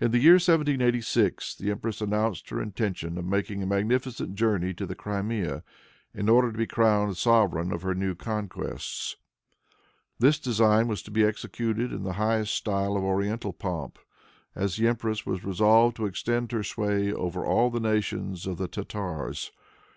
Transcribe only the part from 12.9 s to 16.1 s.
of oriental pomp, as the empress was resolved to